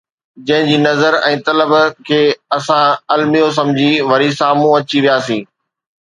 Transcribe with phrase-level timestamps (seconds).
[0.49, 1.73] جنهن جي نظر ۽ طلب
[2.07, 2.17] کي
[2.57, 5.45] اسان الميو سمجهي، وري سامهون اچي وياسين